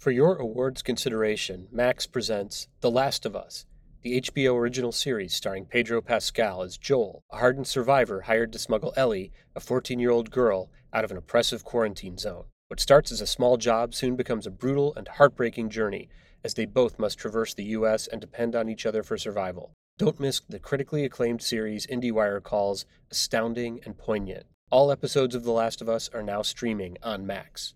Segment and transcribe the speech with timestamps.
[0.00, 3.66] For your awards consideration, Max presents The Last of Us,
[4.00, 8.94] the HBO original series starring Pedro Pascal as Joel, a hardened survivor hired to smuggle
[8.96, 12.44] Ellie, a 14 year old girl, out of an oppressive quarantine zone.
[12.68, 16.08] What starts as a small job soon becomes a brutal and heartbreaking journey
[16.42, 18.06] as they both must traverse the U.S.
[18.06, 19.74] and depend on each other for survival.
[19.98, 24.46] Don't miss the critically acclaimed series IndieWire calls astounding and poignant.
[24.70, 27.74] All episodes of The Last of Us are now streaming on Max.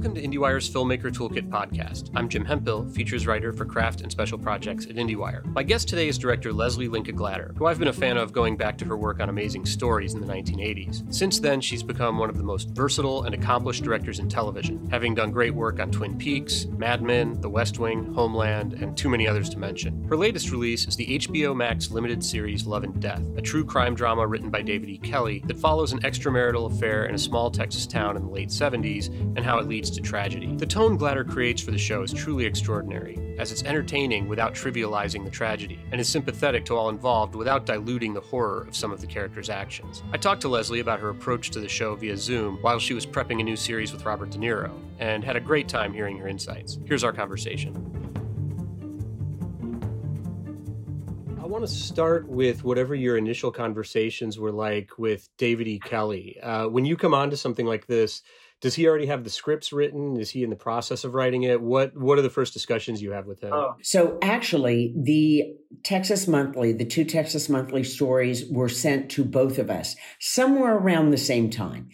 [0.00, 2.10] Welcome to IndieWire's Filmmaker Toolkit podcast.
[2.14, 5.44] I'm Jim Hemphill, features writer for craft and special projects at IndieWire.
[5.52, 8.56] My guest today is director Lesli Linka Glatter, who I've been a fan of going
[8.56, 11.12] back to her work on Amazing Stories in the 1980s.
[11.12, 15.14] Since then, she's become one of the most versatile and accomplished directors in television, having
[15.14, 19.28] done great work on Twin Peaks, Mad Men, The West Wing, Homeland, and too many
[19.28, 20.02] others to mention.
[20.04, 23.94] Her latest release is the HBO Max limited series Love and Death, a true crime
[23.94, 24.96] drama written by David E.
[24.96, 29.08] Kelley that follows an extramarital affair in a small Texas town in the late 70s
[29.36, 30.54] and how it leads to tragedy.
[30.56, 35.24] The tone Glatter creates for the show is truly extraordinary, as it's entertaining without trivializing
[35.24, 39.00] the tragedy, and is sympathetic to all involved without diluting the horror of some of
[39.00, 40.02] the characters' actions.
[40.12, 43.06] I talked to Lesli about her approach to the show via Zoom while she was
[43.06, 46.28] prepping a new series with Robert De Niro, and had a great time hearing her
[46.28, 46.78] insights.
[46.86, 47.74] Here's our conversation.
[51.42, 55.80] I want to start with whatever your initial conversations were like with David E.
[55.80, 56.38] Kelley.
[56.40, 58.22] Uh, when you come on to something like this,
[58.60, 60.18] does he already have the scripts written?
[60.18, 61.60] Is he in the process of writing it?
[61.60, 63.52] What What are the first discussions you have with him?
[63.52, 63.76] Oh.
[63.82, 69.70] So actually, the Texas Monthly, the two Texas Monthly stories were sent to both of
[69.70, 71.88] us somewhere around the same time,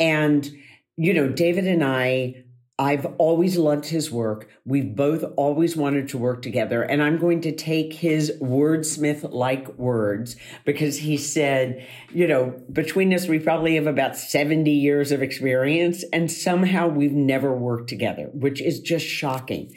[0.00, 0.50] and
[0.96, 2.44] you know, David and I
[2.80, 4.48] I've always loved his work.
[4.64, 6.82] We've both always wanted to work together.
[6.82, 13.12] And I'm going to take his wordsmith like words because he said, you know, between
[13.12, 18.30] us, we probably have about 70 years of experience and somehow we've never worked together,
[18.32, 19.76] which is just shocking.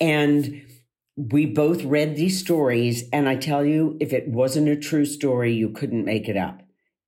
[0.00, 0.62] And
[1.18, 3.04] we both read these stories.
[3.12, 6.62] And I tell you, if it wasn't a true story, you couldn't make it up.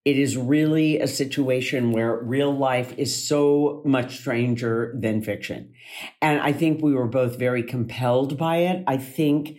[0.04, 5.74] It is really a situation where real life is so much stranger than fiction.
[6.22, 8.82] And I think we were both very compelled by it.
[8.86, 9.58] I think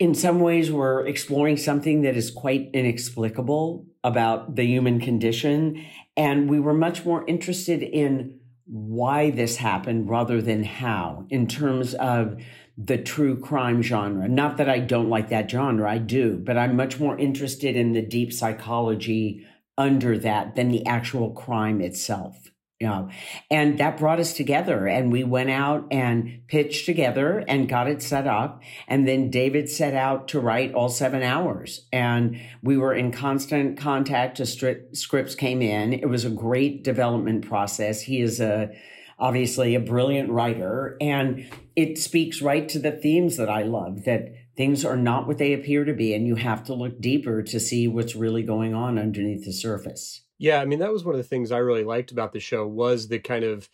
[0.00, 5.84] in some ways we're exploring something that is quite inexplicable about the human condition.
[6.16, 11.94] And we were much more interested in why this happened rather than how in terms
[11.94, 12.42] of
[12.76, 14.26] the true crime genre.
[14.28, 17.92] Not that I don't like that genre, I do, but I'm much more interested in
[17.92, 19.46] the deep psychology
[19.82, 22.48] under that than the actual crime itself.
[22.78, 23.10] You know,
[23.48, 28.02] and that brought us together and we went out and pitched together and got it
[28.02, 28.60] set up.
[28.88, 33.78] And then David set out to write all seven hours and we were in constant
[33.78, 34.60] contact as
[34.92, 35.92] scripts came in.
[35.92, 38.02] It was a great development process.
[38.02, 38.72] He is a,
[39.16, 44.34] obviously a brilliant writer and it speaks right to the themes that I love that
[44.56, 47.58] things are not what they appear to be and you have to look deeper to
[47.58, 50.22] see what's really going on underneath the surface.
[50.38, 52.66] Yeah i mean that was one of the things i really liked about the show
[52.66, 53.68] was the kind of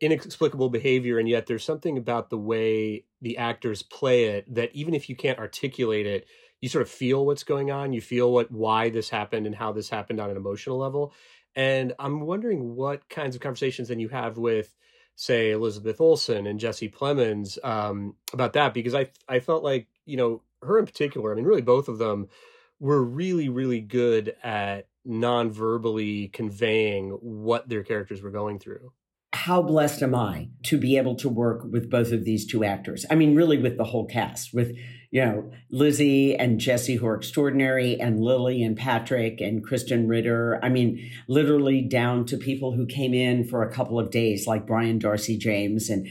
[0.00, 4.92] inexplicable behavior and yet there's something about the way the actors play it that even
[4.92, 6.26] if you can't articulate it
[6.60, 9.72] you sort of feel what's going on you feel what why this happened and how
[9.72, 11.12] this happened on an emotional level.
[11.54, 14.74] And i'm wondering what kinds of conversations then you have with
[15.14, 20.16] say elizabeth olsen and jesse plemons um, about that because i i felt like you
[20.16, 22.28] know, her in particular, I mean, really both of them
[22.80, 28.92] were really, really good at non-verbally conveying what their characters were going through.
[29.34, 33.04] How blessed am I to be able to work with both of these two actors?
[33.10, 34.76] I mean, really with the whole cast, with,
[35.10, 40.60] you know, Lizzie and Jesse, who are extraordinary, and Lily and Patrick and Krysten Ritter.
[40.62, 44.66] I mean, literally down to people who came in for a couple of days, like
[44.66, 46.06] Brian Darcy James and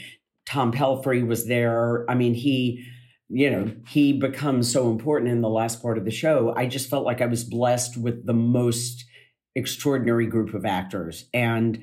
[0.45, 2.05] Tom Pelfrey was there.
[2.09, 2.85] I mean, he
[3.33, 6.53] you know, he becomes so important in the last part of the show.
[6.55, 9.05] I just felt like I was blessed with the most
[9.55, 11.25] extraordinary group of actors.
[11.33, 11.79] And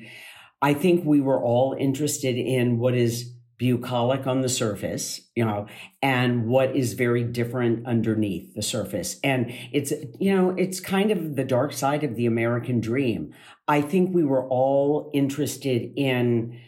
[0.61, 5.67] I think we were all interested in what is bucolic on the surface, you know,
[6.01, 9.19] and what is very different underneath the surface.
[9.21, 13.33] And it's, you know, it's kind of the dark side of the American dream.
[13.67, 16.59] I think we were all interested in,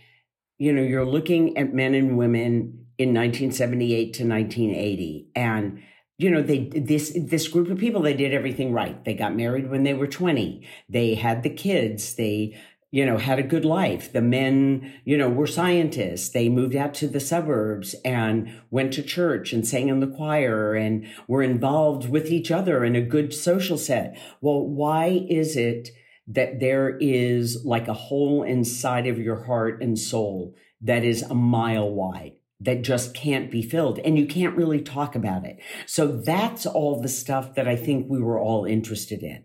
[0.58, 5.84] you know, you're looking at men and women in 1978 to 1980 and
[6.18, 9.70] you know they this this group of people they did everything right they got married
[9.70, 12.56] when they were 20 they had the kids they
[12.94, 14.14] you know, had a good life.
[14.14, 16.30] The men, you know, were scientists.
[16.30, 20.76] They moved out to the suburbs and went to church and sang in the choir
[20.76, 24.16] and were involved with each other in a good social set.
[24.42, 25.90] Well, why is it
[26.28, 31.34] that there is like a hole inside of your heart and soul that is a
[31.34, 32.34] mile wide?
[32.64, 35.60] That just can't be filled and you can't really talk about it.
[35.86, 39.44] So that's all the stuff that I think we were all interested in.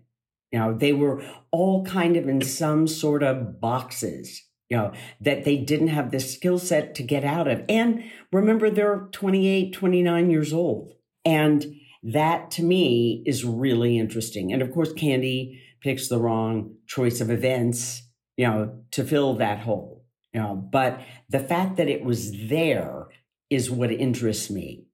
[0.53, 5.45] You know, they were all kind of in some sort of boxes, you know, that
[5.45, 7.63] they didn't have the skill set to get out of.
[7.69, 10.93] And remember, they're 28, 29 years old.
[11.25, 11.67] And
[12.03, 14.53] that to me is really interesting.
[14.53, 18.03] And of course, Candy picks the wrong choice of events,
[18.37, 20.05] you know, to fill that hole.
[20.39, 23.09] You know, but the fact that it was there
[23.51, 24.85] is what interests me.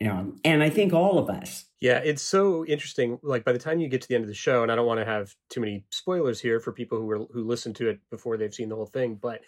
[0.00, 3.18] You know, and I think all of us yeah, it's so interesting.
[3.22, 4.86] Like by the time you get to the end of the show, and I don't
[4.86, 8.00] want to have too many spoilers here for people who are who listen to it
[8.10, 9.42] before they've seen the whole thing, but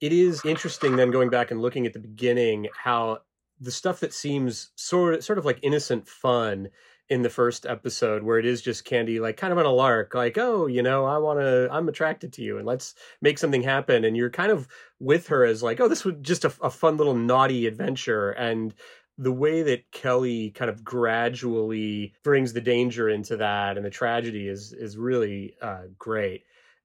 [0.00, 3.18] it is interesting then going back and looking at the beginning how
[3.58, 6.68] the stuff that seems sort of, sort of like innocent fun
[7.10, 10.14] in the first episode where it is just candy like kind of on a lark
[10.14, 13.62] like oh you know i want to i'm attracted to you and let's make something
[13.62, 14.68] happen and you're kind of
[15.00, 18.74] with her as like oh this was just a, a fun little naughty adventure and
[19.20, 24.48] the way that Kelley kind of gradually brings the danger into that and the tragedy
[24.48, 26.44] is is really uh, great.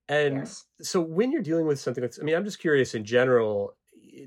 [0.10, 0.66] And yes.
[0.82, 3.76] so when you're dealing with something that's, I mean, I'm just curious in general,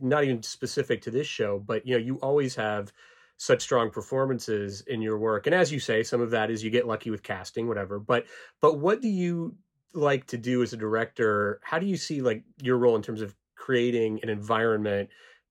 [0.00, 2.92] not even specific to this show, but you know, you always have
[3.38, 5.46] such strong performances in your work.
[5.46, 7.98] And as you say, some of that is you get lucky with casting, whatever.
[7.98, 8.26] But
[8.60, 9.54] but what do you
[9.94, 11.60] like to do as a director?
[11.62, 15.08] How do you see like your role in terms of creating an environment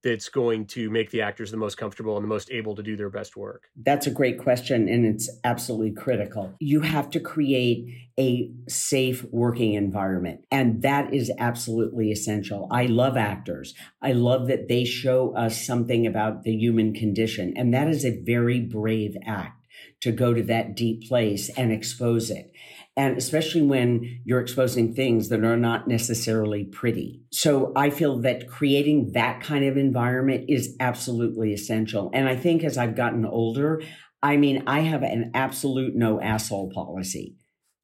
[0.07, 2.95] that's going to make the actors the most comfortable and the most able to do
[2.95, 3.69] their best work?
[3.75, 6.53] That's a great question, and it's absolutely critical.
[6.59, 7.85] You have to create
[8.17, 12.69] a safe working environment, and that is absolutely essential.
[12.71, 13.73] I love actors.
[14.01, 18.21] I love that they show us something about the human condition, and that is a
[18.23, 19.65] very brave act
[20.01, 22.51] to go to that deep place and expose it
[22.97, 27.21] and especially when you're exposing things that are not necessarily pretty.
[27.31, 32.09] So I feel that creating that kind of environment is absolutely essential.
[32.11, 33.83] And I think as I've gotten older,
[34.23, 37.35] I mean, I have an absolute no asshole policy.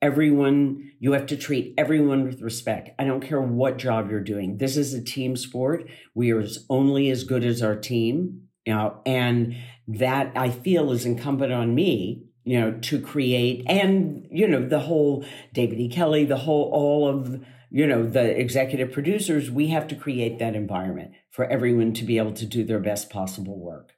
[0.01, 2.89] Everyone, you have to treat everyone with respect.
[2.99, 4.57] I don't care what job you're doing.
[4.57, 5.87] This is a team sport.
[6.15, 9.55] We are only as good as our team, you know, and
[9.87, 14.79] that I feel is incumbent on me you know, to create and, you know, the
[14.79, 15.89] whole David E.
[15.89, 20.55] Kelley, the whole, all of, you know, the executive producers, we have to create that
[20.55, 23.92] environment for everyone to be able to do their best possible work.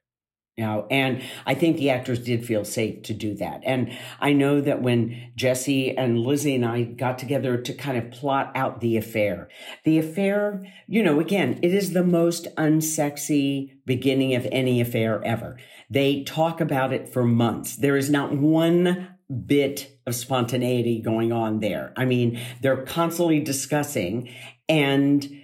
[0.58, 3.62] You know, and I think the actors did feel safe to do that.
[3.66, 3.92] And
[4.22, 8.54] I know that when Jesse and Lizzie and I got together to kind of plot
[8.56, 9.50] out the affair,
[9.84, 15.58] the affair, you know, again, it is the most unsexy beginning of any affair ever.
[15.90, 17.76] They talk about it for months.
[17.76, 19.10] There is not one
[19.46, 21.92] bit of spontaneity going on there.
[21.98, 24.30] I mean, they're constantly discussing
[24.70, 25.42] and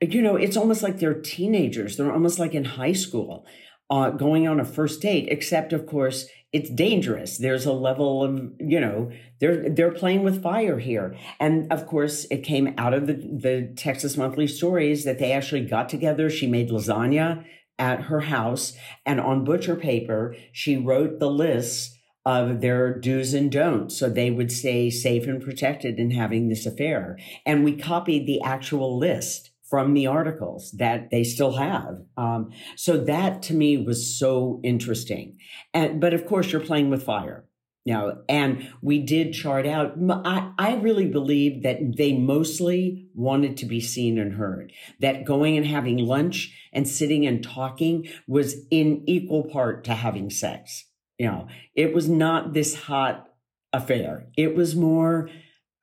[0.00, 1.96] you know, it's almost like they're teenagers.
[1.96, 3.46] They're almost like in high school,
[3.92, 7.36] uh, going on a first date, except of course, it's dangerous.
[7.36, 11.14] There's a level of, you know, they're, they're playing with fire here.
[11.38, 15.66] And of course, it came out of the, the Texas Monthly stories that they actually
[15.66, 16.30] got together.
[16.30, 17.44] She made lasagna
[17.78, 18.72] at her house.
[19.04, 24.30] And on butcher paper, she wrote the lists of their do's and don'ts so they
[24.30, 27.18] would stay safe and protected in having this affair.
[27.44, 31.96] And we copied the actual list from the articles that they still have.
[32.18, 35.38] Um, so that to me was so interesting.
[35.72, 37.46] And, but of course, you're playing with fire.
[37.86, 39.94] You know, and we did chart out.
[39.98, 44.74] I, I really believe that they mostly wanted to be seen and heard.
[45.00, 50.28] That going and having lunch and sitting and talking was in equal part to having
[50.28, 50.84] sex.
[51.18, 53.26] You know, it was not this hot
[53.72, 54.26] affair.
[54.36, 55.30] It was more,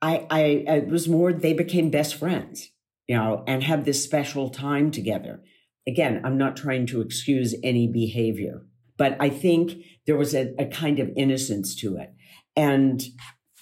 [0.00, 0.40] I, I,
[0.78, 2.70] it was more, they became best friends,
[3.10, 5.42] you know, and have this special time together.
[5.84, 8.62] Again, I'm not trying to excuse any behavior,
[8.96, 12.14] but I think there was a, a kind of innocence to it.
[12.54, 13.02] And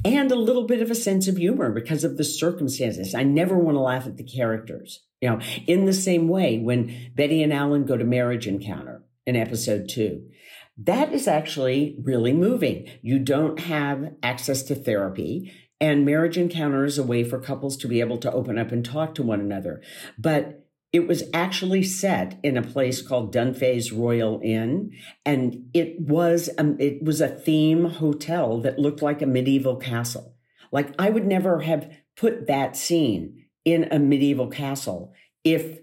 [0.05, 3.15] and a little bit of a sense of humor because of the circumstances.
[3.15, 5.03] I never want to laugh at the characters.
[5.23, 9.35] You know, in the same way, when Betty and Alan go to marriage encounter in
[9.35, 10.29] episode two,
[10.77, 12.87] that is actually really moving.
[13.01, 15.55] You don't have access to therapy.
[15.81, 18.85] And marriage encounter is a way for couples to be able to open up and
[18.85, 19.81] talk to one another.
[20.19, 24.93] But it was actually set in a place called Dunfey's Royal Inn,
[25.25, 30.35] and it was um, it was a theme hotel that looked like a medieval castle.
[30.73, 35.13] Like I would never have put that scene in a medieval castle
[35.45, 35.79] if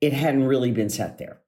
[0.00, 1.40] it hadn't really been set there.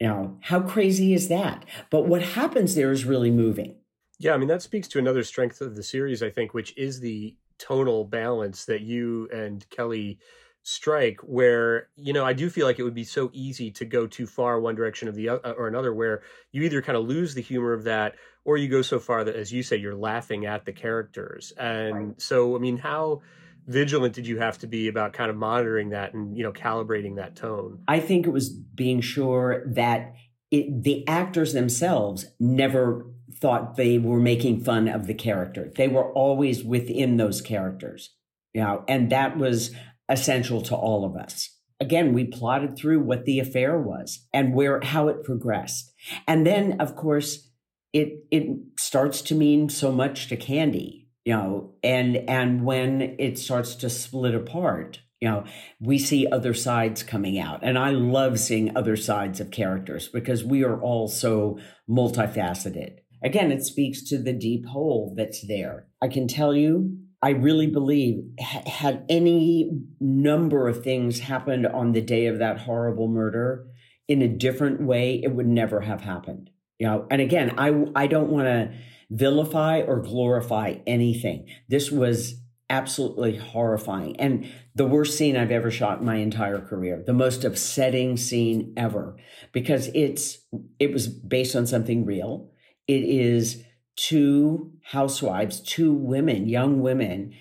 [0.00, 1.64] Now, how crazy is that?
[1.90, 3.76] But what happens there is really moving.
[4.18, 7.00] Yeah, I mean, that speaks to another strength of the series, I think, which is
[7.00, 10.18] the tonal balance that you and Kelley
[10.66, 14.04] strike where you know i do feel like it would be so easy to go
[14.04, 17.04] too far one direction of the other uh, or another where you either kind of
[17.04, 19.94] lose the humor of that or you go so far that as you say you're
[19.94, 22.20] laughing at the characters and right.
[22.20, 23.22] so i mean how
[23.68, 27.14] vigilant did you have to be about kind of monitoring that and you know calibrating
[27.14, 30.14] that tone i think it was being sure that
[30.50, 33.06] it, the actors themselves never
[33.40, 38.14] thought they were making fun of the character they were always within those characters
[38.52, 39.74] you know and that was
[40.08, 41.50] essential to all of us.
[41.80, 45.92] Again, we plotted through what the affair was and where how it progressed.
[46.26, 47.50] And then of course
[47.92, 48.46] it it
[48.78, 53.90] starts to mean so much to Candy, you know, and and when it starts to
[53.90, 55.44] split apart, you know,
[55.80, 57.60] we see other sides coming out.
[57.62, 62.98] And I love seeing other sides of characters because we are all so multifaceted.
[63.22, 65.86] Again, it speaks to the deep hole that's there.
[66.02, 69.70] I can tell you I really believe had any
[70.00, 73.66] number of things happened on the day of that horrible murder
[74.06, 76.50] in a different way, it would never have happened.
[76.78, 78.72] You know, and again, I I don't want to
[79.10, 81.46] vilify or glorify anything.
[81.68, 87.00] This was absolutely horrifying and the worst scene I've ever shot in my entire career,
[87.06, 89.16] the most upsetting scene ever
[89.52, 90.38] because it's
[90.78, 92.50] it was based on something real.
[92.88, 93.64] It is
[93.96, 97.34] two housewives, two women, young women,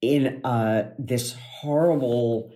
[0.00, 2.52] in uh, this horrible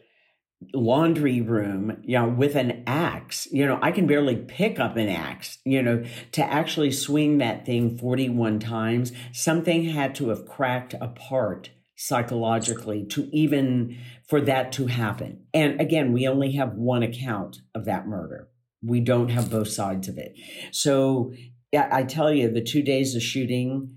[0.72, 3.46] laundry room, you know, with an axe.
[3.50, 7.66] You know, I can barely pick up an axe, you know, to actually swing that
[7.66, 9.12] thing 41 times.
[9.32, 15.44] Something had to have cracked apart psychologically to even for that to happen.
[15.52, 18.48] And again, we only have one account of that murder.
[18.82, 20.34] We don't have both sides of it.
[20.72, 21.32] So
[21.74, 23.96] yeah, I tell you, the two days of shooting,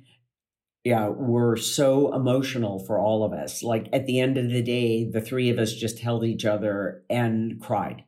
[0.83, 3.61] yeah, were so emotional for all of us.
[3.61, 7.03] Like at the end of the day, the three of us just held each other
[7.07, 8.05] and cried.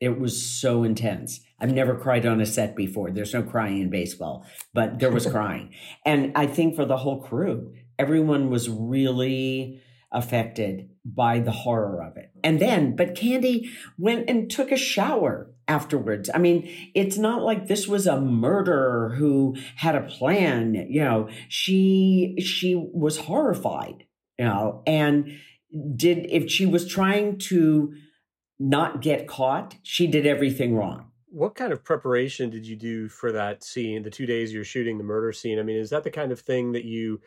[0.00, 1.40] It was so intense.
[1.60, 3.10] I've never cried on a set before.
[3.10, 5.74] There's no crying in baseball, but there was crying.
[6.06, 12.16] And I think for the whole crew, everyone was really affected by the horror of
[12.16, 12.30] it.
[12.42, 16.28] And then, but Candy went and took a shower afterwards.
[16.34, 16.58] I mean,
[16.94, 21.28] it's not like this was a murderer who had a plan, you know.
[21.48, 24.04] She she was horrified,
[24.38, 25.38] you know, and
[25.96, 27.94] did if she was trying to
[28.58, 31.10] not get caught, she did everything wrong.
[31.28, 34.02] What kind of preparation did you do for that scene?
[34.02, 35.58] The 2 days you're shooting the murder scene.
[35.58, 37.20] I mean, is that the kind of thing that you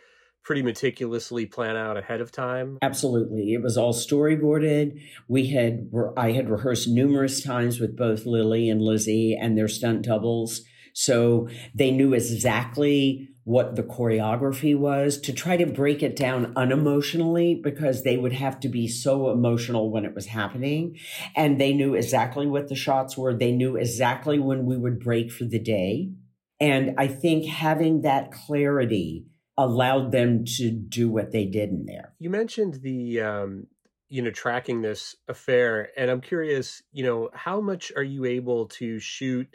[0.45, 2.77] pretty meticulously plan out ahead of time?
[2.81, 3.53] Absolutely.
[3.53, 5.01] It was all storyboarded.
[5.27, 10.03] We had I had rehearsed numerous times with both Lily and Lizzie and their stunt
[10.03, 10.61] doubles.
[10.93, 17.61] So they knew exactly what the choreography was to try to break it down unemotionally
[17.61, 20.97] because they would have to be so emotional when it was happening.
[21.35, 23.35] And they knew exactly what the shots were.
[23.35, 26.11] They knew exactly when we would break for the day.
[26.59, 29.25] And I think having that clarity
[29.57, 32.13] allowed them to do what they did in there.
[32.19, 33.67] You mentioned the um,
[34.09, 38.67] you know tracking this affair, and I'm curious, you know, how much are you able
[38.67, 39.47] to shoot?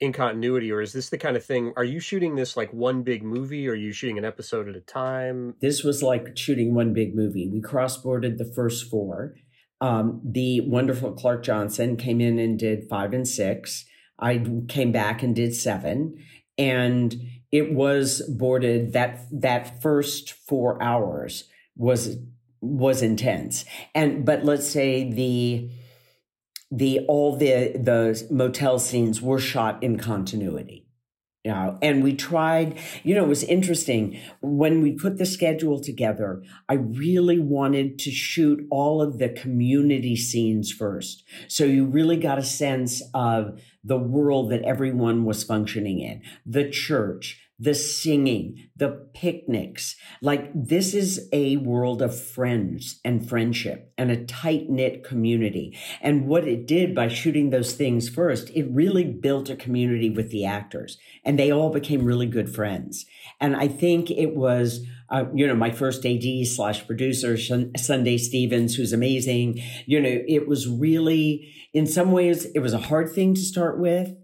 [0.00, 3.02] in continuity or is this the kind of thing are you shooting this like one
[3.02, 6.74] big movie or are you shooting an episode at a time this was like shooting
[6.74, 9.34] one big movie we cross-boarded the first four
[9.80, 13.86] um, the wonderful clark johnson came in and did five and six
[14.18, 16.14] i came back and did seven
[16.58, 17.14] and
[17.56, 21.44] it was boarded that that first four hours
[21.76, 22.18] was
[22.60, 25.70] was intense and but let's say the
[26.70, 30.86] the all the the motel scenes were shot in continuity
[31.46, 36.42] you and we tried, you know, it was interesting when we put the schedule together.
[36.68, 41.22] I really wanted to shoot all of the community scenes first.
[41.46, 46.68] So you really got a sense of the world that everyone was functioning in, the
[46.68, 49.96] church, the singing, the picnics.
[50.20, 55.76] Like this is a world of friends and friendship and a tight knit community.
[56.02, 60.30] And what it did by shooting those things first, it really built a community with
[60.30, 63.06] the actors and they all became really good friends.
[63.40, 67.38] And I think it was, uh, you know, my first AD slash producer,
[67.76, 69.62] Sunday Stevens, who's amazing.
[69.86, 73.78] You know, it was really, in some ways, it was a hard thing to start
[73.78, 74.14] with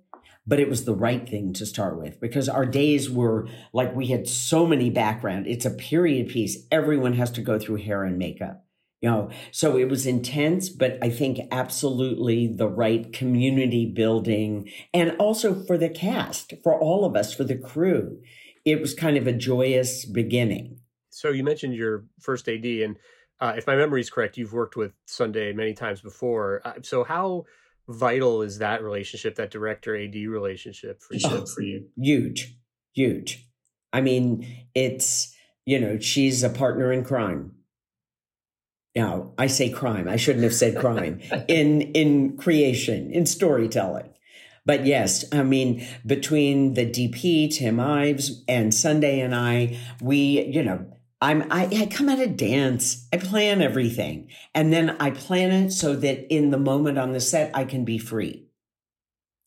[0.47, 4.07] but it was the right thing to start with because our days were like we
[4.07, 5.47] had so many background.
[5.47, 6.67] It's a period piece.
[6.71, 8.65] Everyone has to go through hair and makeup.
[9.01, 15.17] You know, so it was intense, but I think absolutely the right community building and
[15.19, 18.21] also for the cast, for all of us, for the crew.
[18.65, 20.79] It was kind of a joyous beginning.
[21.11, 22.97] So you mentioned your first AD, and
[23.41, 26.63] uh, if my memory is correct, you've worked with Sunday many times before.
[26.65, 27.45] Uh, so how
[27.89, 31.21] vital is that relationship, that director AD relationship for you?
[31.25, 31.87] Oh, for you?
[31.97, 32.57] Huge,
[32.95, 33.47] huge.
[33.93, 35.35] I mean, it's
[35.65, 37.53] you know, she's a partner in crime.
[38.97, 40.09] Now, I say crime.
[40.09, 44.11] I shouldn't have said crime in in creation, in storytelling.
[44.65, 50.63] But yes, I mean, between the DP, Tim Ives, and Sunday and I, we, you
[50.63, 50.87] know,
[51.23, 53.07] I'm I, I come out of dance.
[53.13, 54.29] I plan everything.
[54.55, 57.85] And then I plan it so that in the moment on the set I can
[57.85, 58.49] be free.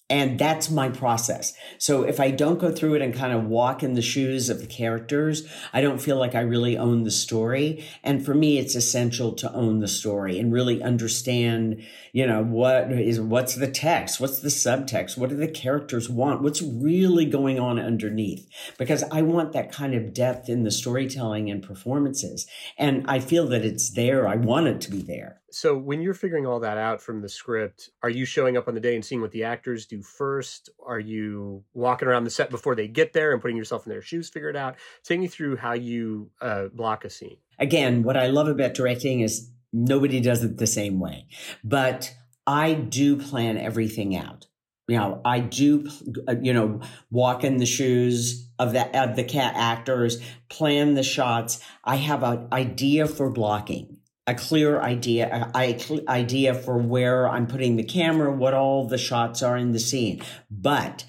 [0.08, 1.54] And that's my process.
[1.80, 4.60] So if I don't go through it and kind of walk in the shoes of
[4.60, 7.84] the characters, I don't feel like I really own the story.
[8.04, 11.84] And for me, it's essential to own the story and really understand,
[12.14, 14.20] you know, what is, what's the text?
[14.20, 15.18] What's the subtext?
[15.18, 16.44] What do the characters want?
[16.44, 18.48] What's really going on underneath?
[18.78, 22.46] Because I want that kind of depth in the storytelling and performances.
[22.78, 24.28] And I feel that it's there.
[24.28, 25.42] I want it to be there.
[25.56, 28.74] So when you're figuring all that out from the script, are you showing up on
[28.74, 30.70] the day and seeing what the actors do first?
[30.86, 34.02] Are you walking around the set before they get there and putting yourself in their
[34.02, 34.76] shoes, figure it out?
[35.06, 37.38] Take me through how you uh, block a scene.
[37.58, 41.26] Again, what I love about directing is nobody does it the same way,
[41.64, 42.14] but
[42.46, 44.48] I do plan everything out.
[44.90, 45.90] You know, I do,
[46.28, 46.82] uh, you know,
[47.12, 51.64] walk in the shoes of the of the cat actors, plan the shots.
[51.86, 57.76] I have an idea for blocking a clear idea, a, idea for where I'm putting
[57.76, 60.22] the camera, what all the shots are in the scene.
[60.50, 61.06] But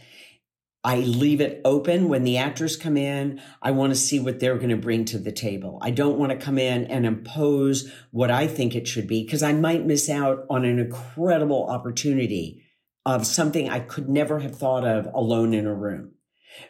[0.85, 3.41] I leave it open when the actors come in.
[3.61, 5.79] I want to see what they're going to bring to the table.
[5.83, 9.43] I don't want to come in and impose what I think it should be because
[9.43, 12.63] I might miss out on an incredible opportunity
[13.05, 16.13] of something I could never have thought of alone in a room.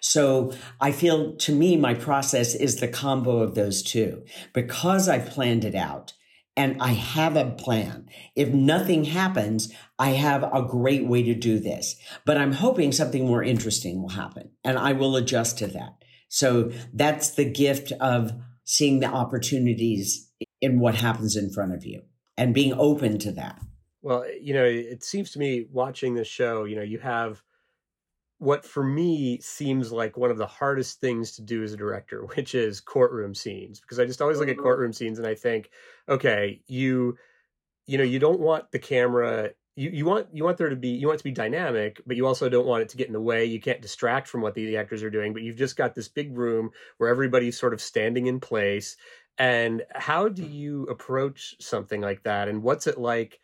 [0.01, 5.27] So I feel to me, my process is the combo of those two because I've
[5.27, 6.15] planned it out
[6.57, 8.09] and I have a plan.
[8.35, 13.27] If nothing happens, I have a great way to do this, but I'm hoping something
[13.27, 15.97] more interesting will happen and I will adjust to that.
[16.29, 18.33] So that's the gift of
[18.65, 20.31] seeing the opportunities
[20.61, 22.03] in what happens in front of you
[22.37, 23.61] and being open to that.
[24.03, 27.43] Well, you know, it seems to me watching this show, you know, you have
[28.39, 32.25] what for me seems like one of the hardest things to do as a director,
[32.35, 33.81] which is courtroom scenes.
[33.81, 34.63] Because I just always look at mm-hmm.
[34.63, 35.71] courtroom scenes and I think,
[36.09, 37.17] okay, you
[37.87, 40.89] you know, you don't want the camera you, you want you want there to be
[40.89, 43.13] you want it to be dynamic, but you also don't want it to get in
[43.13, 43.45] the way.
[43.45, 46.09] You can't distract from what the, the actors are doing, but you've just got this
[46.09, 48.97] big room where everybody's sort of standing in place.
[49.39, 52.49] And how do you approach something like that?
[52.49, 53.39] And what's it like,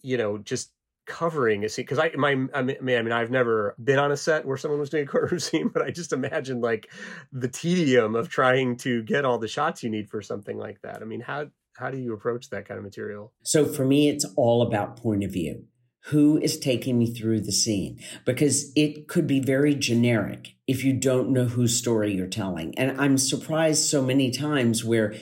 [0.00, 0.72] you know, just
[1.10, 4.16] covering a scene because I my I mean, I mean I've never been on a
[4.16, 6.90] set where someone was doing a courtroom scene, but I just imagine like
[7.32, 11.02] the tedium of trying to get all the shots you need for something like that.
[11.02, 13.32] I mean, how how do you approach that kind of material?
[13.42, 15.64] So for me, it's all about point of view.
[16.04, 17.98] Who is taking me through the scene?
[18.24, 22.78] Because it could be very generic if you don't know whose story you're telling.
[22.78, 25.14] And I'm surprised so many times where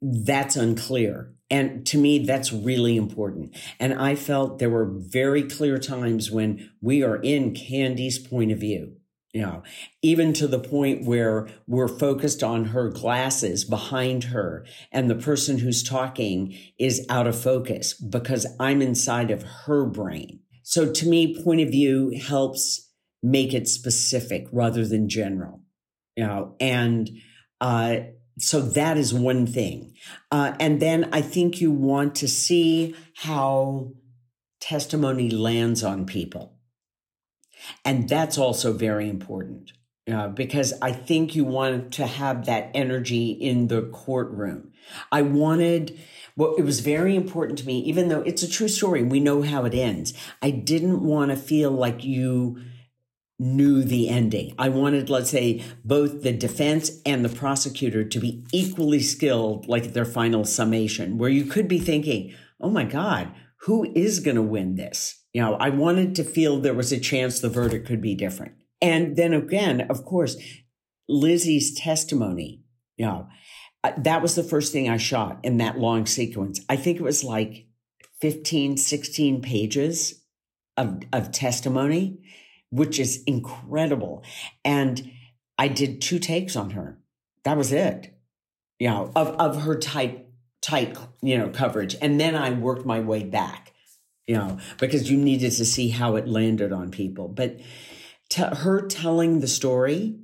[0.00, 3.56] that's unclear and to me, that's really important.
[3.78, 8.58] And I felt there were very clear times when we are in Candy's point of
[8.58, 8.96] view.
[9.32, 9.62] You know,
[10.00, 15.58] even to the point where we're focused on her glasses behind her and the person
[15.58, 20.38] who's talking is out of focus because I'm inside of her brain.
[20.62, 22.92] So to me, point of view helps
[23.24, 25.62] make it specific rather than general.
[26.14, 27.10] You know, and
[27.60, 27.96] uh,
[28.38, 29.94] so that is one thing.
[30.30, 33.92] Uh, and then I think you want to see how
[34.60, 36.58] testimony lands on people.
[37.84, 39.72] And that's also very important
[40.10, 44.72] uh, because I think you want to have that energy in the courtroom.
[45.10, 45.98] I wanted,
[46.36, 49.42] well, it was very important to me, even though it's a true story, we know
[49.42, 50.12] how it ends.
[50.42, 52.60] I didn't want to feel like you
[53.38, 54.54] knew the ending.
[54.58, 59.92] I wanted, let's say, both the defense and the prosecutor to be equally skilled, like
[59.92, 64.42] their final summation, where you could be thinking, oh my God, who is going to
[64.42, 65.20] win this?
[65.32, 68.54] You know, I wanted to feel there was a chance the verdict could be different.
[68.80, 70.36] And then again, of course,
[71.08, 72.62] Lizzie's testimony,
[72.96, 73.28] you know,
[73.82, 76.60] uh, that was the first thing I shot in that long sequence.
[76.68, 77.66] I think it was like
[78.20, 80.22] 15, 16 pages
[80.76, 82.20] of, of testimony
[82.74, 84.24] which is incredible.
[84.64, 85.12] And
[85.56, 86.98] I did two takes on her.
[87.44, 88.18] That was it.
[88.80, 90.26] You know, of, of her tight,
[90.60, 91.94] tight, you know, coverage.
[92.02, 93.72] And then I worked my way back,
[94.26, 97.28] you know, because you needed to see how it landed on people.
[97.28, 97.60] But
[98.28, 100.16] t- her telling the story,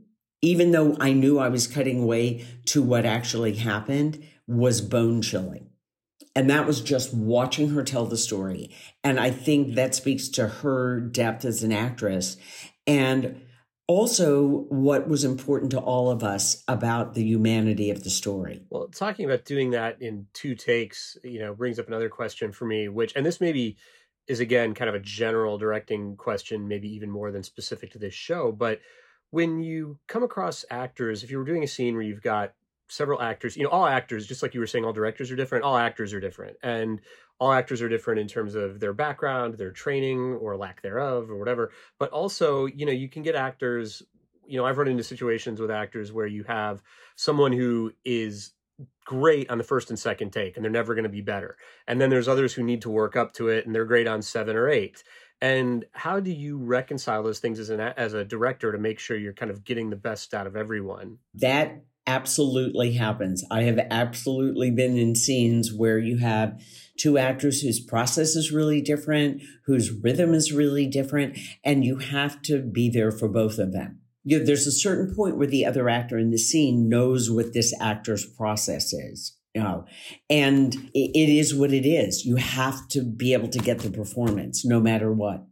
[0.42, 5.69] even though I knew I was cutting away to what actually happened, was bone chilling.
[6.36, 8.70] And that was just watching her tell the story.
[9.02, 12.36] And I think that speaks to her depth as an actress.
[12.86, 13.42] And
[13.90, 18.62] also what was important to all of us about the humanity of the story.
[18.70, 22.66] Well, talking about doing that in two takes, you know, brings up another question for
[22.66, 23.76] me, which, and this maybe
[24.28, 28.14] is again kind of a general directing question, maybe even more than specific to this
[28.14, 28.52] show.
[28.52, 28.78] But
[29.30, 32.52] when you come across actors, if you were doing a scene where you've got
[32.90, 35.64] several actors, you know, all actors, just like you were saying, all directors are different,
[35.64, 36.56] all actors are different.
[36.62, 37.00] And
[37.38, 41.38] all actors are different in terms of their background, their training or lack thereof or
[41.38, 41.70] whatever.
[41.98, 44.02] But also, you know, you can get actors,
[44.46, 46.82] you know, I've run into situations with actors where you have
[47.16, 48.52] someone who is
[49.04, 51.56] great on the first and second take and they're never going to be better.
[51.86, 54.22] And then there's others who need to work up to it and they're great on
[54.22, 55.02] 7 or 8.
[55.40, 59.16] And how do you reconcile those things as an as a director to make sure
[59.16, 61.18] you're kind of getting the best out of everyone?
[61.34, 63.44] That absolutely happens.
[63.50, 66.60] I have absolutely been in scenes where you have
[66.98, 72.42] two actors whose process is really different, whose rhythm is really different, and you have
[72.42, 74.00] to be there for both of them.
[74.24, 77.54] You know, there's a certain point where the other actor in the scene knows what
[77.54, 79.36] this actor's process is.
[79.54, 79.84] You know,
[80.28, 82.24] and it is what it is.
[82.24, 85.44] You have to be able to get the performance no matter what.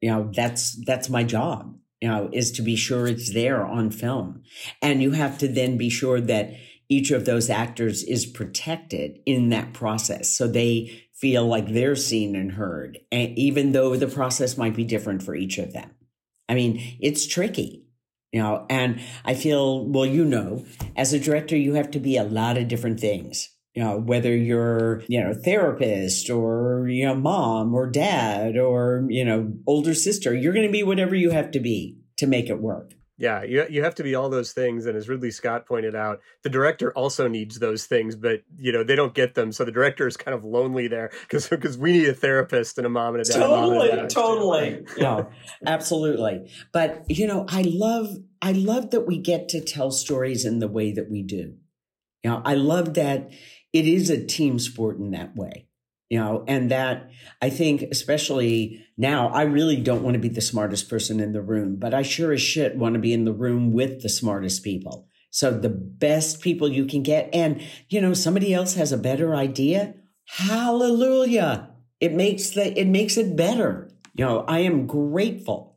[0.00, 3.90] You know, that's that's my job you know, is to be sure it's there on
[3.90, 4.42] film.
[4.80, 6.54] And you have to then be sure that
[6.88, 10.28] each of those actors is protected in that process.
[10.28, 14.84] So they feel like they're seen and heard, and even though the process might be
[14.84, 15.90] different for each of them.
[16.48, 17.84] I mean, it's tricky,
[18.32, 20.64] you know, and I feel, well, you know,
[20.96, 24.36] as a director, you have to be a lot of different things you know, whether
[24.36, 30.34] you're, you know, therapist or, you know, mom or dad or, you know, older sister,
[30.34, 32.92] you're going to be whatever you have to be to make it work.
[33.16, 36.20] Yeah, you you have to be all those things, and as Ridley Scott pointed out,
[36.42, 39.72] the director also needs those things, but you know they don't get them, so the
[39.72, 43.14] director is kind of lonely there because because we need a therapist and a mom
[43.14, 43.38] and a dad.
[43.38, 44.08] Totally, dad.
[44.08, 45.24] totally, yeah,
[45.66, 46.50] absolutely.
[46.72, 48.08] But you know, I love
[48.40, 51.56] I love that we get to tell stories in the way that we do.
[52.22, 53.30] You know, I love that
[53.72, 55.66] it is a team sport in that way
[56.08, 57.08] you know and that
[57.40, 61.42] i think especially now i really don't want to be the smartest person in the
[61.42, 64.62] room but i sure as shit want to be in the room with the smartest
[64.62, 65.06] people.
[65.32, 69.34] So the best people you can get and you know somebody else has a better
[69.34, 69.94] idea
[70.26, 71.70] hallelujah!
[72.00, 73.90] It makes the it makes it better.
[74.14, 75.69] You know i am grateful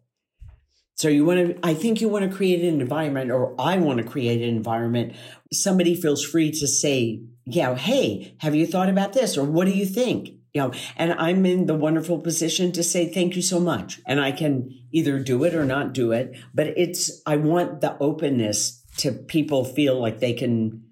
[0.95, 3.97] so you want to i think you want to create an environment or i want
[3.97, 5.13] to create an environment
[5.51, 9.37] somebody feels free to say know, hey, have you thought about this?
[9.37, 10.29] Or what do you think?
[10.53, 13.99] You know, and I'm in the wonderful position to say thank you so much.
[14.05, 16.37] And I can either do it or not do it.
[16.53, 20.83] But it's, I want the openness to people feel like they can,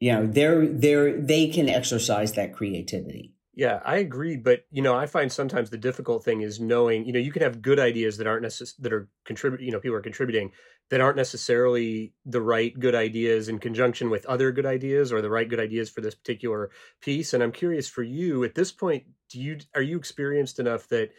[0.00, 3.34] you know, they're, they're, they can exercise that creativity.
[3.58, 7.12] Yeah, I agree, but you know, I find sometimes the difficult thing is knowing, you
[7.12, 9.96] know, you can have good ideas that aren't necess- that are contributing, you know, people
[9.96, 10.52] are contributing
[10.90, 15.28] that aren't necessarily the right good ideas in conjunction with other good ideas or the
[15.30, 17.34] right good ideas for this particular piece.
[17.34, 21.10] And I'm curious for you at this point, do you are you experienced enough that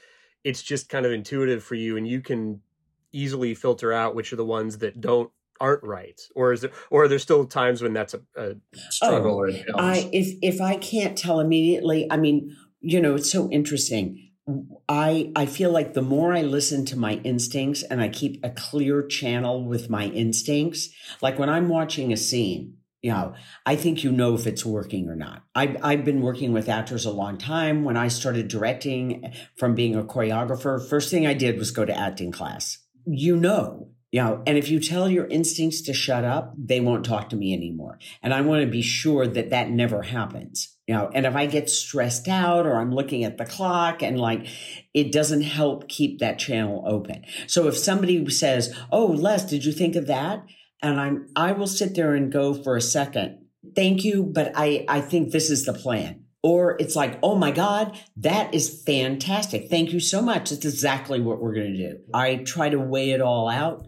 [0.46, 2.62] it's just kind of intuitive for you and you can
[3.12, 7.04] easily filter out which are the ones that don't aren't right or is it or
[7.04, 8.56] are there still times when that's a, a
[8.90, 13.32] struggle oh, or I if if I can't tell immediately, I mean, you know, it's
[13.32, 14.32] so interesting.
[14.88, 18.50] I I feel like the more I listen to my instincts and I keep a
[18.50, 20.90] clear channel with my instincts,
[21.22, 23.34] like when I'm watching a scene, you know,
[23.66, 25.44] I think you know if it's working or not.
[25.56, 27.84] I've, I've been working with actors a long time.
[27.84, 31.98] When I started directing from being a choreographer, first thing I did was go to
[31.98, 32.78] acting class.
[33.06, 37.06] You know, you know, and if you tell your instincts to shut up, they won't
[37.06, 38.00] talk to me anymore.
[38.24, 40.76] And I want to be sure that that never happens.
[40.88, 44.20] You know, and if I get stressed out or I'm looking at the clock and
[44.20, 44.48] like
[44.96, 47.26] it doesn't help keep that channel open.
[47.46, 50.44] So if somebody says, "Oh, Les, did you think of that?"
[50.82, 53.40] and I'm I will sit there and go for a second.
[53.76, 56.26] Thank you, but I I think this is the plan.
[56.42, 59.70] Or it's like, oh my God, that is fantastic.
[59.70, 60.54] Thank you so much.
[60.54, 62.00] It's exactly what we're going to do.
[62.14, 63.86] I try to weigh it all out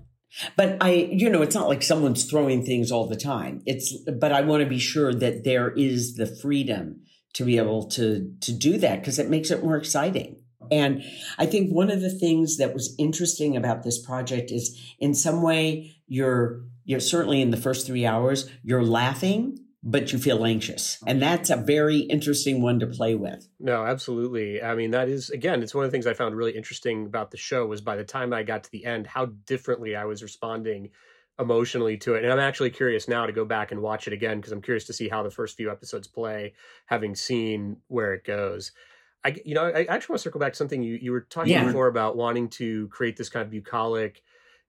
[0.56, 3.62] but I, you know, it's not like someone's throwing things all the time.
[3.66, 7.02] It's, but I want to be sure that there is the freedom
[7.34, 10.38] to be able to, to do that because it makes it more exciting.
[10.70, 11.04] And
[11.38, 15.42] I think one of the things that was interesting about this project is in some
[15.42, 21.02] way you're, you're certainly in the first three hours, you're laughing but you feel anxious.
[21.08, 23.48] And that's a very interesting one to play with.
[23.60, 24.62] No, absolutely.
[24.62, 27.32] I mean, that is again, it's one of the things I found really interesting about
[27.32, 30.22] the show was by the time I got to the end, how differently I was
[30.22, 30.92] responding
[31.40, 32.24] emotionally to it.
[32.24, 34.86] And I'm actually curious now to go back and watch it again because I'm curious
[34.86, 36.54] to see how the first few episodes play,
[36.86, 38.72] having seen where it goes.
[39.24, 41.54] I, you know, I actually want to circle back to something you, you were talking
[41.54, 41.66] yeah.
[41.66, 44.22] before about wanting to create this kind of bucolic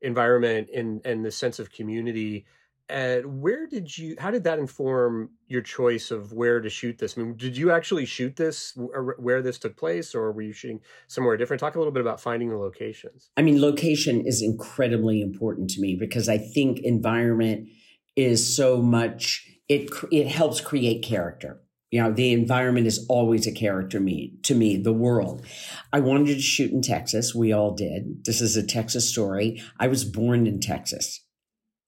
[0.02, 2.44] environment and and the sense of community.
[2.90, 4.16] Uh, where did you?
[4.18, 7.16] How did that inform your choice of where to shoot this?
[7.16, 10.80] I mean, did you actually shoot this where this took place, or were you shooting
[11.06, 11.60] somewhere different?
[11.60, 13.30] Talk a little bit about finding the locations.
[13.36, 17.68] I mean, location is incredibly important to me because I think environment
[18.16, 19.48] is so much.
[19.68, 21.62] It it helps create character.
[21.92, 25.46] You know, the environment is always a character me to me, the world.
[25.92, 27.34] I wanted to shoot in Texas.
[27.34, 28.24] We all did.
[28.24, 29.62] This is a Texas story.
[29.78, 31.24] I was born in Texas.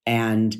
[0.07, 0.55] And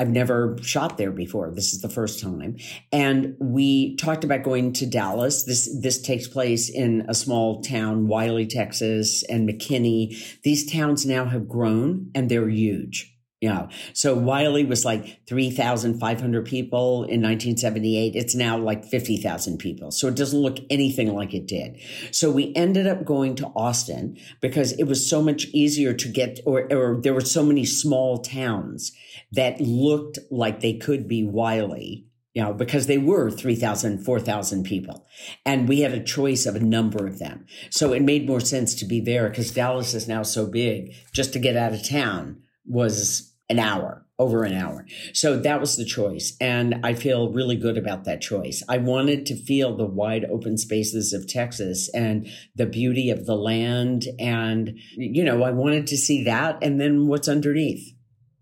[0.00, 1.50] I've never shot there before.
[1.50, 2.56] This is the first time.
[2.90, 5.44] And we talked about going to Dallas.
[5.44, 10.40] This, this takes place in a small town, Wylie, Texas and McKinney.
[10.42, 13.09] These towns now have grown and they're huge.
[13.40, 13.68] Yeah.
[13.94, 18.14] So Wylie was like 3,500 people in 1978.
[18.14, 19.90] It's now like 50,000 people.
[19.90, 21.78] So it doesn't look anything like it did.
[22.10, 26.40] So we ended up going to Austin because it was so much easier to get,
[26.44, 28.92] or, or there were so many small towns
[29.32, 35.04] that looked like they could be Wylie you know, because they were 3,000, 4,000 people.
[35.44, 37.46] And we had a choice of a number of them.
[37.70, 40.94] So it made more sense to be there because Dallas is now so big.
[41.12, 44.86] Just to get out of town was an hour, over an hour.
[45.12, 46.36] So that was the choice.
[46.40, 48.62] And I feel really good about that choice.
[48.68, 53.34] I wanted to feel the wide open spaces of Texas and the beauty of the
[53.34, 54.06] land.
[54.18, 57.92] And, you know, I wanted to see that and then what's underneath.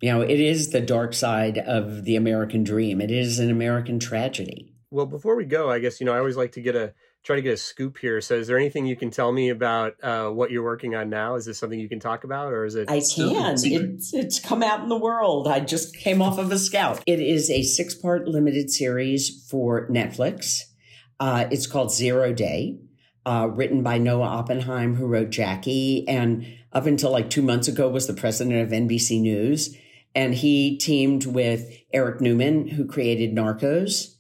[0.01, 3.01] You know, it is the dark side of the American dream.
[3.01, 4.75] It is an American tragedy.
[4.91, 6.95] Well, before we go, I guess, you know, I always like to get a
[7.29, 8.23] try to get a scoop here.
[8.23, 11.35] So, is there anything you can tell me about uh, what you're working on now?
[11.35, 12.91] Is this something you can talk about, or is it?
[12.91, 13.53] I can.
[13.53, 15.47] It's it's come out in the world.
[15.47, 17.03] I just came off of a scout.
[17.07, 20.63] It is a six part limited series for Netflix.
[21.21, 22.81] Uh, it's called Zero Day,
[23.27, 27.91] uh, written by Noah Oppenheim, who wrote Jackie, and up until like two months ago
[27.91, 29.77] was the president of NBC News,
[30.15, 34.15] and he teamed with Eric Newman, who created Narcos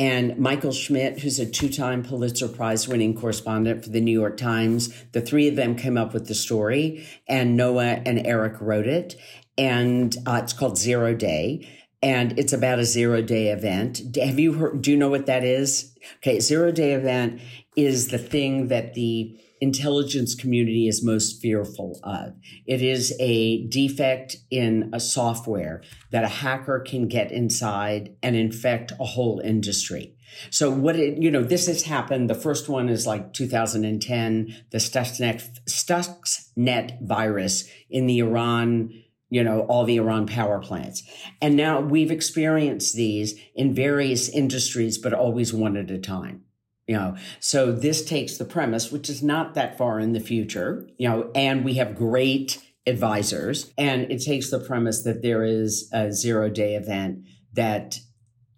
[0.00, 4.38] and Michael Schmidt, who's a two time Pulitzer Prize winning correspondent for the New York
[4.38, 4.88] Times.
[5.12, 9.16] The three of them came up with the story, and Noah and Eric wrote it.
[9.58, 11.68] And uh, it's called Zero Day,
[12.00, 14.16] and it's about a zero day event.
[14.16, 14.80] Have you heard?
[14.80, 15.94] Do you know what that is?
[16.16, 17.42] Okay, zero day event
[17.76, 22.34] is the thing that the intelligence community is most fearful of.
[22.66, 28.92] It is a defect in a software that a hacker can get inside and infect
[28.98, 30.14] a whole industry.
[30.50, 32.30] So what it, you know, this has happened.
[32.30, 38.92] The first one is like 2010, the Stuxnet, Stuxnet virus in the Iran
[39.32, 41.04] you know, all the Iran power plants.
[41.40, 46.42] And now we've experienced these in various industries, but always one at a time
[46.90, 47.14] you know.
[47.38, 51.30] So this takes the premise which is not that far in the future you know
[51.36, 56.50] and we have great advisors and it takes the premise that there is a zero
[56.50, 57.20] day event
[57.52, 57.98] that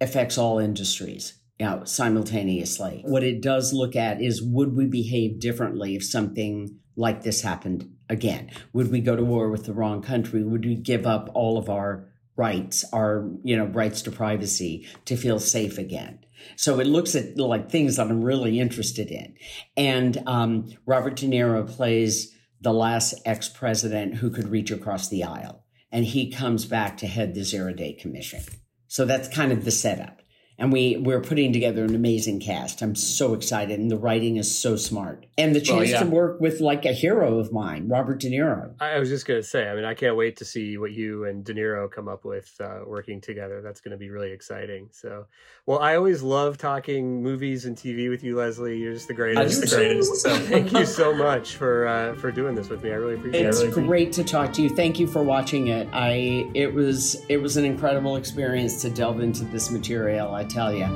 [0.00, 3.02] affects all industries you know simultaneously.
[3.04, 7.90] What it does look at is would we behave differently if something like this happened
[8.08, 8.50] again?
[8.72, 10.42] Would we go to war with the wrong country?
[10.42, 15.16] Would we give up all of our rights our you know rights to privacy to
[15.16, 16.18] feel safe again
[16.56, 19.34] so it looks at like things that I'm really interested in.
[19.76, 25.24] And um, Robert De Niro plays the last ex president who could reach across the
[25.24, 25.64] aisle.
[25.90, 28.42] And he comes back to head the Zero Day Commission.
[28.88, 30.21] So that's kind of the setup
[30.58, 32.82] and we we're putting together an amazing cast.
[32.82, 36.00] I'm so excited, and the writing is so smart, and the chance well, yeah.
[36.00, 38.74] to work with like a hero of mine, Robert De Niro.
[38.80, 41.44] I was just gonna say, I mean, I can't wait to see what you and
[41.44, 43.60] De Niro come up with uh, working together.
[43.62, 44.88] That's going to be really exciting.
[44.92, 45.26] So,
[45.66, 48.80] well, I always love talking movies and TV with you, Lesli.
[48.80, 49.60] You're just the greatest.
[49.60, 50.22] The greatest.
[50.22, 52.90] So, thank you so much for uh, for doing this with me.
[52.90, 53.68] I really appreciate it's it.
[53.68, 54.68] It's great to talk to you.
[54.68, 55.88] Thank you for watching it.
[55.92, 60.34] I it was it was an incredible experience to delve into this material.
[60.34, 60.86] I tell you.